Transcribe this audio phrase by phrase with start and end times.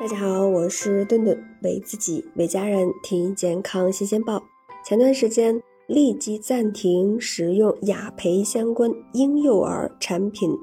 [0.00, 4.40] 大家好，我是顿顿，为自己为家人听健康新鲜报。
[4.84, 10.56] 前段时间立即暂停使用雅培相关婴幼儿产品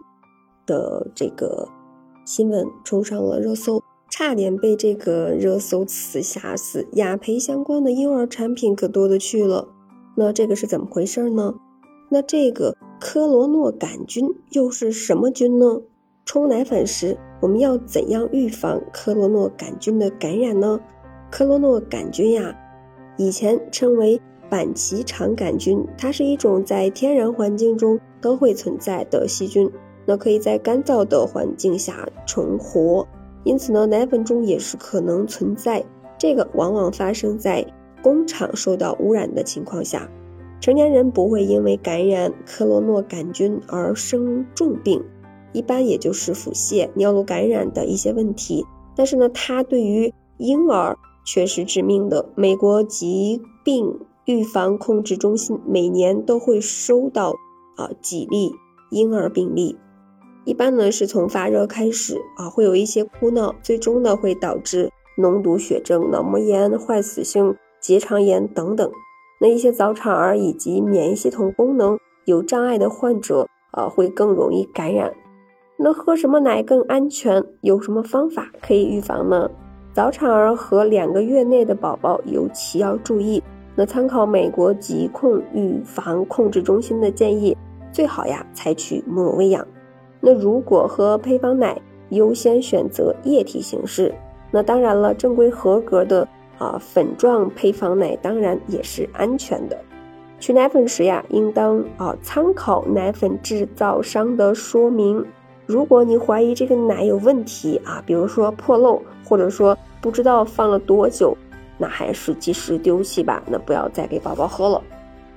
[0.66, 1.68] 的这个
[2.26, 6.88] 新闻冲上了热搜，差点被这个热搜词吓死。
[6.94, 9.68] 雅培相关的婴幼儿产品可多的去了，
[10.16, 11.56] 那这个是怎么回事呢？
[12.10, 15.82] 那这个科罗诺杆菌又是什么菌呢？
[16.26, 20.80] 冲奶粉时，我们要怎样预防科罗诺杆菌的感染呢？
[21.30, 22.54] 科罗诺杆菌呀，
[23.16, 29.70] 以前称为板崎肠杆菌，它是一种在天然环境中都会存在的细菌，
[30.04, 33.08] 那可以在干燥的环境下存活，
[33.44, 35.86] 因此呢，奶粉中也是可能存在。
[36.18, 37.64] 这个往往发生在
[38.02, 40.10] 工厂受到污染的情况下，
[40.60, 45.04] 成年人不会因为感染科罗诺杆菌而生重病。
[45.56, 52.30] 一般也就是腹泻、尿路感染的一些问题，但是呢，它对于婴儿却是致命的。
[52.36, 57.34] 美国疾病预防控制中心每年都会收到
[57.78, 58.52] 啊几例
[58.92, 59.78] 婴儿病例，
[60.44, 68.92] 一般呢是从发热开始啊，会有一些哭闹，最终呢会导致脓毒血症、脑膜炎、坏死性结肠炎等等。
[69.40, 75.14] 那一些早产儿以及免疫系统功能有障碍的患者啊，会更容易感染。
[75.78, 77.44] 那喝什么奶更安全？
[77.60, 79.50] 有什么方法可以预防呢？
[79.92, 83.44] 早产儿和两个月内的宝宝尤其要注意。
[83.76, 87.58] 那参考美国疾控预防控制中心的建议，
[87.92, 89.68] 最好呀采取母乳喂养。
[90.22, 91.78] 那如果喝配方奶，
[92.10, 94.16] 优先选择液体形式。
[94.52, 96.26] 那当然了，正规合格的
[96.58, 99.78] 啊粉状配方奶当然也是安全的。
[100.40, 105.26] 取奶粉时呀，应当啊参考奶粉制造商的说明。
[105.66, 111.36] 如果你怀疑这个奶有问题啊，比如说破漏，或者说不知道放了多久，
[111.78, 114.82] 那还是及时丢弃吧，那不要再给宝宝喝了。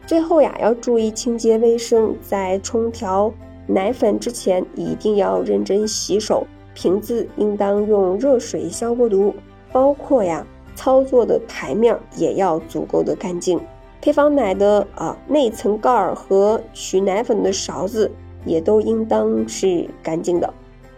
[0.06, 3.32] 最后呀，要注意清洁卫生，在冲调
[3.66, 9.34] 奶粉之前一定要认真洗手，瓶子应当用热水消过毒，
[9.72, 13.58] 包括呀操作的台面也要足够的干净。
[14.00, 18.10] 配方奶的啊内层盖儿和取奶粉的勺子。
[18.44, 20.54] 也都应当是干净的，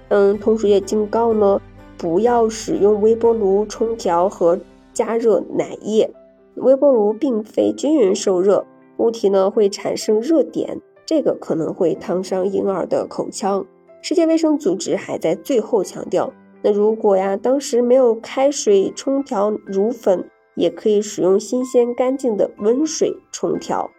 [0.09, 1.61] 嗯，同时也警告呢，
[1.97, 4.59] 不要使用微波炉冲调和
[4.93, 6.11] 加热奶液，
[6.57, 8.65] 微波炉并非均匀受热，
[8.99, 13.65] 物体呢会产生热点，这个可能会烫伤婴儿的口腔。
[14.03, 20.25] 世界卫生组织还在最后强调，那如果呀当时没有开水冲调乳粉，
[20.55, 23.91] 也可以使用新鲜干净的温水冲调，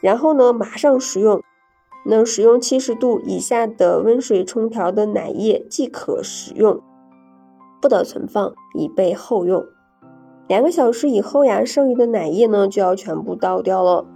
[0.00, 1.42] 然后呢马上食用。
[2.06, 6.80] 能使用七十度以下的温水冲调的奶液即可食用，
[7.82, 9.64] 不得存放以备后用。
[10.48, 14.06] 两个小时以后呀，剩余的奶液呢就要全部倒掉了。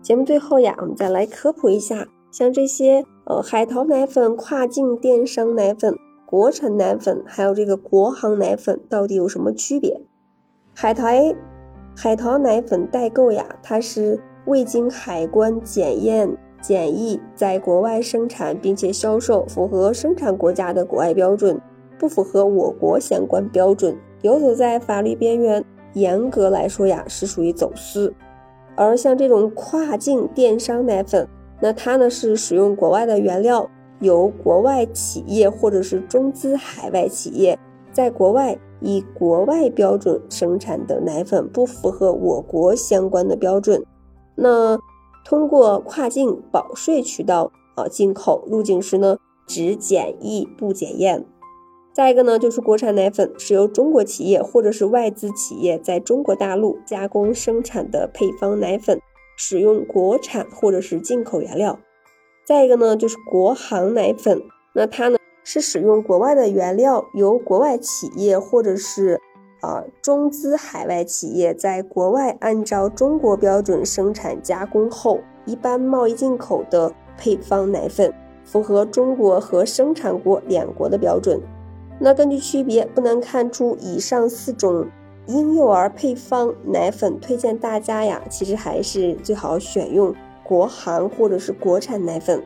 [0.00, 10.00] 节目最后呀，我们再来科普一下，像这些呃海淘奶粉、跨境电商奶粉、国产奶粉，还有这个国行奶粉到底有什么区别？
[10.74, 11.06] 海淘
[11.96, 16.36] 海淘奶粉代购呀，它是未经海关检验。
[16.66, 21.60] 简易在国外生产并且销售，符合生产国家的国外标准，
[21.98, 25.62] 不符合我国相关标准，游走在法律边缘。
[25.92, 28.14] 严格来说呀，是属于走私。
[28.76, 31.28] 而像这种跨境电商奶粉，
[31.60, 33.68] 那它呢是使用国外的原料，
[34.00, 37.58] 由国外企业或者是中资海外企业
[37.92, 43.84] 在国外以国外标准生产的奶粉，不符合我国相关的标准。
[44.34, 44.78] 那。
[45.24, 51.26] 通过跨境保税渠道啊进口入境时呢，只检疫不检验。
[51.94, 59.00] 再一个呢，就是国产奶粉是由中国企业或者是外资企业在中国大陆加工生产的配方奶粉，
[59.36, 61.78] 使用国产或者是进口原料。
[62.46, 64.42] 再一个呢，就是国行奶粉，
[64.74, 69.20] 那它呢是使用国外的原料，由国外企业或者是。
[69.64, 78.12] 啊，中资海外企业在国外按照中国标准生产加工后，一般贸易进口的配方奶粉
[78.44, 81.40] 符合中国和生产国两国的标准。
[81.98, 84.86] 那根据区别，不难看出，以上四种
[85.28, 92.42] 婴幼儿配方奶粉，推荐大家呀，其实还是最好选用国行或者是国产奶粉。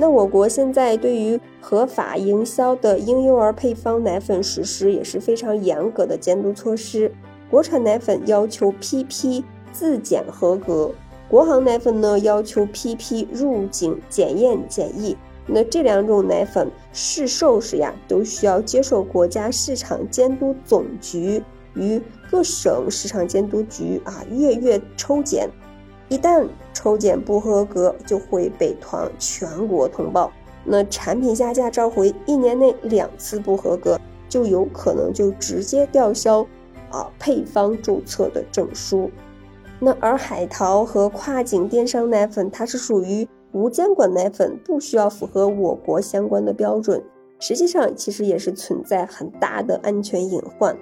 [0.00, 7.10] 那我国现在对于合法营销的婴幼儿配方奶粉实施也是非常严格的监督措施。
[7.50, 9.42] 国产奶粉要求 PP
[9.72, 10.92] 自检合格，
[11.28, 15.16] 国行奶粉呢要求 PP 入境检验检疫。
[15.48, 21.42] 那这两种奶粉市售时呀，都需要接受国家市场监督总局
[21.74, 25.50] 与各省市场监督局啊月月抽检，
[26.08, 30.32] 一旦抽检不合格，就会被团全国通报。
[30.64, 36.46] 那产品下架召回，一年内两次不合格，就有可能就直接吊销
[36.90, 39.10] 啊配方注册的证书。
[39.78, 43.28] 那而海淘和跨境电商奶粉，它是属于。
[43.52, 47.02] 无监管奶粉不需要符合我国相关的标准，
[47.40, 50.76] 实际上其实也是存在很大的安全隐患。